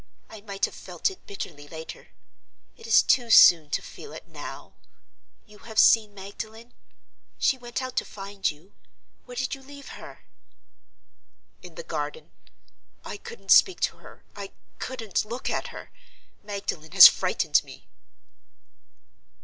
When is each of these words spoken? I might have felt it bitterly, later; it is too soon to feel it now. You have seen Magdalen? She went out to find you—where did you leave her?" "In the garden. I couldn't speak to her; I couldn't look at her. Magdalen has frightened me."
I 0.31 0.41
might 0.41 0.65
have 0.65 0.73
felt 0.73 1.11
it 1.11 1.27
bitterly, 1.27 1.67
later; 1.67 2.07
it 2.75 2.87
is 2.87 3.03
too 3.03 3.29
soon 3.29 3.69
to 3.69 3.83
feel 3.83 4.13
it 4.13 4.27
now. 4.27 4.73
You 5.45 5.59
have 5.59 5.77
seen 5.77 6.15
Magdalen? 6.15 6.73
She 7.37 7.55
went 7.55 7.83
out 7.83 7.97
to 7.97 8.03
find 8.03 8.49
you—where 8.49 9.35
did 9.35 9.53
you 9.53 9.61
leave 9.61 9.89
her?" 9.89 10.25
"In 11.61 11.75
the 11.75 11.83
garden. 11.83 12.31
I 13.05 13.17
couldn't 13.17 13.51
speak 13.51 13.79
to 13.81 13.97
her; 13.97 14.23
I 14.35 14.53
couldn't 14.79 15.23
look 15.23 15.51
at 15.51 15.67
her. 15.67 15.91
Magdalen 16.41 16.93
has 16.93 17.07
frightened 17.07 17.63
me." 17.63 17.87